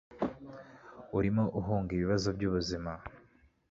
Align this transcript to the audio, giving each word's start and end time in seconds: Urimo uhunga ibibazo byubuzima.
Urimo 1.17 1.43
uhunga 1.59 1.89
ibibazo 1.93 2.27
byubuzima. 2.37 2.91